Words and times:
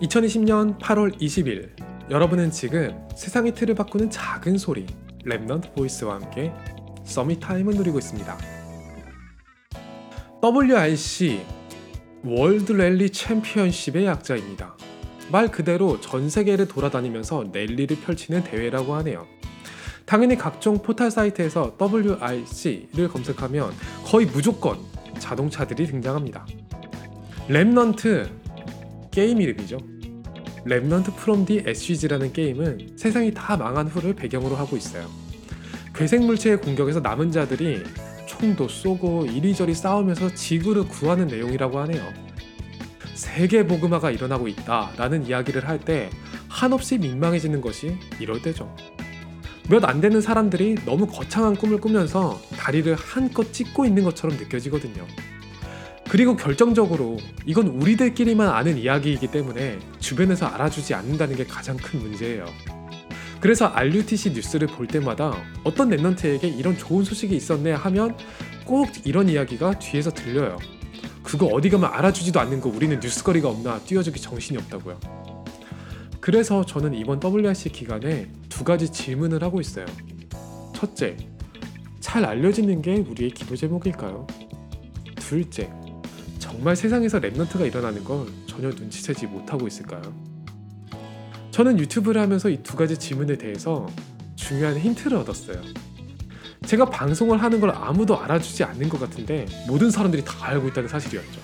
2020년 0.00 0.78
8월 0.78 1.18
20일 1.18 1.70
여러분은 2.10 2.50
지금 2.50 3.08
세상의 3.16 3.54
틀을 3.54 3.74
바꾸는 3.74 4.10
작은 4.10 4.58
소리 4.58 4.84
Remnant 5.24 5.74
Voice와 5.74 6.16
함께 6.16 6.52
Summit 7.04 7.40
Time을 7.40 7.74
누리고 7.74 7.98
있습니다. 7.98 8.36
WRC 10.42 11.40
World 12.24 12.72
Rally 12.72 13.10
Championship의 13.10 14.04
약자입니다. 14.04 14.76
말 15.32 15.50
그대로 15.50 15.98
전 16.00 16.28
세계를 16.28 16.68
돌아다니면서 16.68 17.50
랠리를 17.52 18.00
펼치는 18.00 18.44
대회라고 18.44 18.94
하네요. 18.96 19.26
당연히 20.04 20.36
각종 20.36 20.82
포털 20.82 21.10
사이트에서 21.10 21.74
WRC를 21.80 23.08
검색하면 23.08 23.72
거의 24.04 24.26
무조건 24.26 24.78
자동차들이 25.18 25.86
등장합니다. 25.86 26.46
Remnant 27.48 28.45
게임 29.16 29.40
이름이죠. 29.40 29.78
Remnant 30.66 31.16
From 31.16 31.46
the 31.46 31.62
Ashes라는 31.64 32.34
게임은 32.34 32.96
세상이 32.96 33.32
다 33.32 33.56
망한 33.56 33.88
후를 33.88 34.12
배경으로 34.12 34.56
하고 34.56 34.76
있어요. 34.76 35.08
괴생물체의 35.94 36.60
공격에서 36.60 37.00
남은 37.00 37.30
자들이 37.32 37.82
총도 38.26 38.68
쏘고 38.68 39.24
이리저리 39.24 39.72
싸우면서 39.74 40.34
지구를 40.34 40.86
구하는 40.86 41.28
내용이라고 41.28 41.78
하네요. 41.78 42.02
세계 43.14 43.66
복음화가 43.66 44.10
일어나고 44.10 44.48
있다라는 44.48 45.26
이야기를 45.26 45.66
할 45.66 45.78
때 45.78 46.10
한없이 46.48 46.98
민망해지는 46.98 47.62
것이 47.62 47.96
이럴 48.20 48.42
때죠. 48.42 48.76
몇 49.70 49.82
안 49.86 50.02
되는 50.02 50.20
사람들이 50.20 50.74
너무 50.84 51.06
거창한 51.06 51.56
꿈을 51.56 51.80
꾸면서 51.80 52.38
다리를 52.58 52.94
한껏 52.94 53.50
찢고 53.50 53.86
있는 53.86 54.04
것처럼 54.04 54.36
느껴지거든요. 54.36 55.06
그리고 56.08 56.36
결정적으로 56.36 57.18
이건 57.44 57.66
우리들끼리만 57.66 58.48
아는 58.48 58.78
이야기이기 58.78 59.28
때문에 59.28 59.78
주변에서 59.98 60.46
알아주지 60.46 60.94
않는다는 60.94 61.36
게 61.36 61.44
가장 61.44 61.76
큰 61.76 62.00
문제예요. 62.00 62.44
그래서 63.40 63.66
RUTC 63.66 64.30
뉴스를 64.30 64.68
볼 64.68 64.86
때마다 64.86 65.34
어떤 65.62 65.90
랩런트에게 65.90 66.44
이런 66.58 66.76
좋은 66.76 67.04
소식이 67.04 67.36
있었네 67.36 67.72
하면 67.72 68.16
꼭 68.64 68.88
이런 69.04 69.28
이야기가 69.28 69.78
뒤에서 69.78 70.10
들려요. 70.10 70.58
그거 71.22 71.46
어디 71.46 71.70
가면 71.70 71.90
알아주지도 71.92 72.38
않는 72.40 72.60
거 72.60 72.68
우리는 72.68 72.98
뉴스거리가 73.00 73.48
없나 73.48 73.80
띄워주기 73.80 74.20
정신이 74.20 74.58
없다고요. 74.58 74.98
그래서 76.20 76.64
저는 76.64 76.94
이번 76.94 77.20
WRC 77.22 77.70
기간에 77.70 78.30
두 78.48 78.64
가지 78.64 78.90
질문을 78.90 79.42
하고 79.42 79.60
있어요. 79.60 79.86
첫째, 80.72 81.16
잘 82.00 82.24
알려지는 82.24 82.80
게 82.80 82.94
우리의 82.96 83.30
기도 83.30 83.54
제목일까요? 83.56 84.26
둘째, 85.16 85.70
정말 86.46 86.76
세상에서 86.76 87.18
랩넌트가 87.20 87.66
일어나는 87.66 88.04
걸 88.04 88.26
전혀 88.46 88.68
눈치채지 88.68 89.26
못하고 89.26 89.66
있을까요? 89.66 90.02
저는 91.50 91.78
유튜브를 91.80 92.20
하면서 92.20 92.48
이 92.48 92.58
두 92.62 92.76
가지 92.76 92.96
질문에 92.96 93.36
대해서 93.36 93.88
중요한 94.36 94.78
힌트를 94.78 95.16
얻었어요. 95.18 95.60
제가 96.66 96.84
방송을 96.86 97.42
하는 97.42 97.60
걸 97.60 97.70
아무도 97.70 98.18
알아주지 98.20 98.62
않는 98.64 98.88
것 98.88 99.00
같은데 99.00 99.46
모든 99.66 99.90
사람들이 99.90 100.24
다 100.24 100.34
알고 100.48 100.68
있다는 100.68 100.88
사실이었죠. 100.88 101.40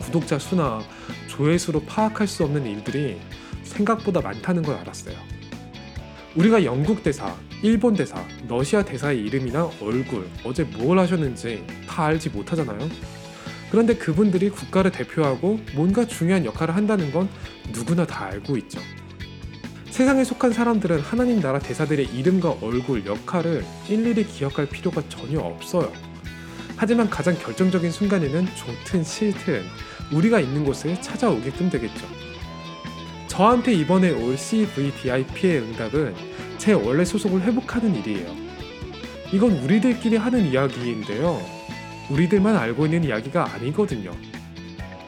구독자 0.00 0.38
수나 0.38 0.80
조회수로 1.28 1.82
파악할 1.82 2.26
수 2.26 2.42
없는 2.44 2.66
일들이 2.66 3.20
생각보다 3.62 4.20
많다는 4.20 4.62
걸 4.62 4.76
알았어요. 4.76 5.16
우리가 6.34 6.64
영국 6.64 7.02
대사, 7.02 7.34
일본 7.62 7.94
대사, 7.94 8.22
러시아 8.48 8.84
대사의 8.84 9.20
이름이나 9.20 9.70
얼굴, 9.80 10.28
어제 10.44 10.64
뭘 10.64 10.98
하셨는지 10.98 11.64
다 11.88 12.06
알지 12.06 12.30
못하잖아요. 12.30 12.78
그런데 13.70 13.96
그분들이 13.96 14.50
국가를 14.50 14.90
대표하고 14.92 15.60
뭔가 15.74 16.06
중요한 16.06 16.44
역할을 16.44 16.76
한다는 16.76 17.10
건 17.12 17.28
누구나 17.72 18.06
다 18.06 18.26
알고 18.26 18.56
있죠. 18.58 18.80
세상에 19.90 20.24
속한 20.24 20.52
사람들은 20.52 21.00
하나님 21.00 21.40
나라 21.40 21.58
대사들의 21.58 22.14
이름과 22.14 22.58
얼굴, 22.60 23.06
역할을 23.06 23.64
일일이 23.88 24.26
기억할 24.26 24.68
필요가 24.68 25.02
전혀 25.08 25.40
없어요. 25.40 25.90
하지만 26.76 27.08
가장 27.08 27.34
결정적인 27.38 27.90
순간에는 27.90 28.46
좋든 28.54 29.02
싫든 29.02 29.64
우리가 30.12 30.40
있는 30.40 30.64
곳에 30.64 31.00
찾아오게끔 31.00 31.70
되겠죠. 31.70 32.06
저한테 33.26 33.72
이번에 33.72 34.10
올 34.10 34.36
CVDIP의 34.36 35.58
응답은 35.60 36.14
제 36.58 36.72
원래 36.72 37.04
소속을 37.04 37.40
회복하는 37.42 37.94
일이에요. 37.94 38.34
이건 39.32 39.52
우리들끼리 39.52 40.16
하는 40.16 40.46
이야기인데요. 40.46 41.55
우리들만 42.10 42.56
알고 42.56 42.86
있는 42.86 43.04
이야기가 43.04 43.54
아니거든요. 43.54 44.12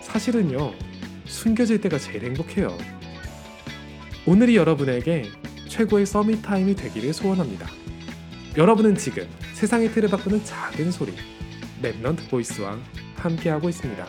사실은요, 0.00 0.74
숨겨질 1.26 1.80
때가 1.80 1.98
제일 1.98 2.24
행복해요. 2.24 2.76
오늘이 4.26 4.56
여러분에게 4.56 5.24
최고의 5.68 6.06
Summit 6.06 6.42
Time이 6.42 6.74
되기를 6.74 7.12
소원합니다. 7.12 7.68
여러분은 8.56 8.96
지금 8.96 9.28
세상의 9.54 9.92
틀을 9.92 10.08
바꾸는 10.08 10.44
작은 10.44 10.90
소리, 10.90 11.12
Remnant 11.82 12.28
Voice와 12.28 12.78
함께하고 13.16 13.68
있습니다. 13.68 14.06